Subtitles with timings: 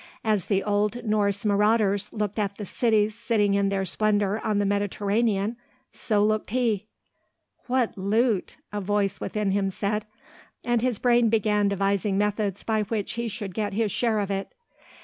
[0.23, 4.65] As the old Norse marauders looked at the cities sitting in their splendour on the
[4.65, 5.57] Mediterranean
[5.91, 6.87] so looked he.
[7.67, 10.07] "What loot!" a voice within him said,
[10.65, 14.51] and his brain began devising methods by which he should get his share of it.